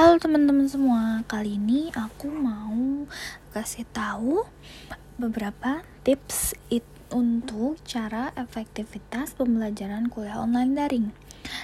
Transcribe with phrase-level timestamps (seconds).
[0.00, 3.04] Halo teman-teman semua, kali ini aku mau
[3.52, 4.48] kasih tahu
[5.20, 11.06] beberapa tips it untuk cara efektivitas pembelajaran kuliah online daring.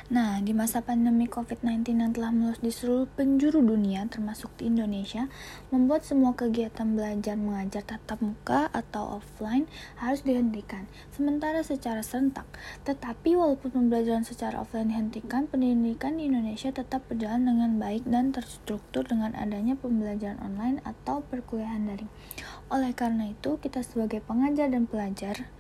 [0.07, 5.27] Nah, di masa pandemi COVID-19 yang telah meluas di seluruh penjuru dunia, termasuk di Indonesia,
[5.75, 9.67] membuat semua kegiatan belajar mengajar tatap muka atau offline
[9.99, 12.47] harus dihentikan, sementara secara serentak.
[12.87, 19.03] Tetapi, walaupun pembelajaran secara offline dihentikan, pendidikan di Indonesia tetap berjalan dengan baik dan terstruktur
[19.03, 22.13] dengan adanya pembelajaran online atau perkuliahan daring.
[22.71, 25.51] Oleh karena itu, kita sebagai pengajar dan pelajar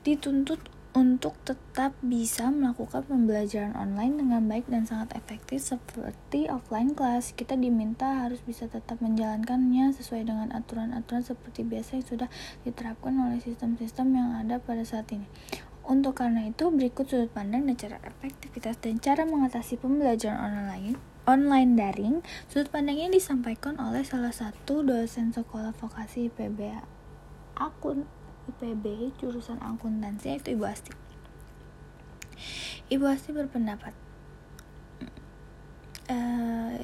[0.00, 7.30] dituntut untuk tetap bisa melakukan pembelajaran online dengan baik dan sangat efektif seperti offline class.
[7.30, 12.28] Kita diminta harus bisa tetap menjalankannya sesuai dengan aturan-aturan seperti biasa yang sudah
[12.66, 15.30] diterapkan oleh sistem-sistem yang ada pada saat ini.
[15.86, 20.98] Untuk karena itu, berikut sudut pandang dan cara efektivitas dan cara mengatasi pembelajaran online
[21.30, 22.16] online daring.
[22.50, 26.74] Sudut pandangnya disampaikan oleh salah satu dosen sekolah vokasi IPB
[27.60, 28.08] akun
[28.48, 30.92] IPB jurusan akuntansi yaitu Ibu Asti.
[32.90, 33.92] Ibu Asti berpendapat
[36.10, 36.76] uh,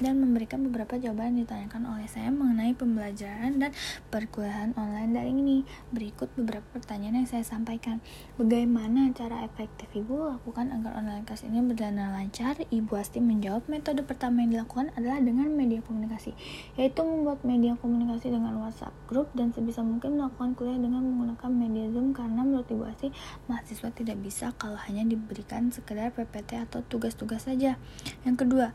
[0.00, 3.70] dan memberikan beberapa jawaban yang ditanyakan oleh saya mengenai pembelajaran dan
[4.08, 5.58] perkuliahan online daring ini.
[5.92, 8.00] Berikut beberapa pertanyaan yang saya sampaikan.
[8.40, 12.56] Bagaimana cara efektif Ibu lakukan agar online kelas ini berjalan lancar?
[12.58, 16.32] Ibu Asti menjawab, metode pertama yang dilakukan adalah dengan media komunikasi,
[16.80, 21.92] yaitu membuat media komunikasi dengan WhatsApp group dan sebisa mungkin melakukan kuliah dengan menggunakan media
[21.92, 23.12] Zoom karena menurut Ibu Asti
[23.46, 27.76] mahasiswa tidak bisa kalau hanya diberikan sekedar PPT atau tugas-tugas saja.
[28.24, 28.66] Yang kedua,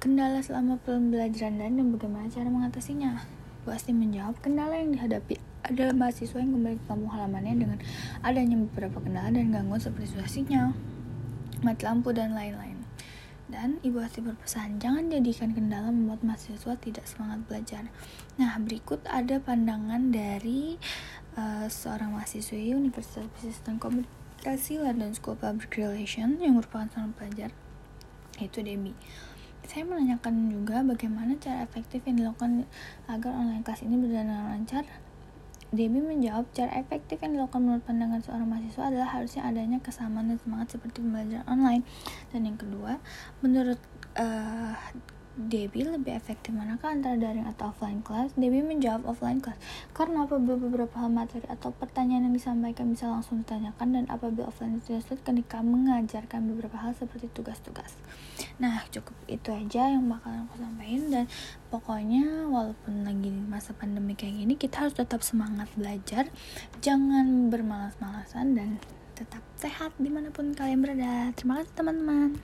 [0.00, 3.20] Kendala selama pembelajaran dan bagaimana cara mengatasinya?
[3.68, 7.78] Bu Asti menjawab, kendala yang dihadapi adalah mahasiswa yang kembali ke kampung halamannya dengan
[8.24, 10.72] adanya beberapa kendala dan gangguan seperti sinyal,
[11.60, 12.80] mati lampu, dan lain-lain.
[13.52, 17.84] Dan Ibu Asti berpesan, jangan jadikan kendala membuat mahasiswa tidak semangat belajar.
[18.40, 20.80] Nah, berikut ada pandangan dari
[21.36, 27.12] uh, seorang mahasiswi Universitas Bisnis dan Komunikasi London School of Public Relations yang merupakan seorang
[27.12, 27.52] pelajar,
[28.40, 28.96] yaitu Debbie.
[29.66, 32.64] Saya menanyakan juga bagaimana cara efektif yang dilakukan
[33.06, 34.84] agar online kelas ini berjalan dengan lancar.
[35.70, 40.42] Debbie menjawab, cara efektif yang dilakukan menurut pandangan seorang mahasiswa adalah harusnya adanya kesamaan dan
[40.42, 41.86] semangat seperti pembelajaran online.
[42.34, 42.98] Dan yang kedua,
[43.38, 43.78] menurut
[44.18, 44.74] uh,
[45.48, 48.36] Debbie lebih efektif manakah antara daring atau offline class?
[48.36, 49.56] Debbie menjawab offline class
[49.96, 54.84] karena apabila beberapa hal materi atau pertanyaan yang disampaikan bisa langsung ditanyakan dan apabila offline
[54.84, 57.96] sulit ketika mengajarkan beberapa hal seperti tugas-tugas.
[58.60, 61.24] Nah cukup itu aja yang bakal aku sampaikan dan
[61.72, 66.28] pokoknya walaupun lagi masa pandemi kayak gini kita harus tetap semangat belajar,
[66.84, 68.68] jangan bermalas-malasan dan
[69.16, 71.32] tetap sehat di mana pun kalian berada.
[71.36, 72.36] Terima kasih teman-teman.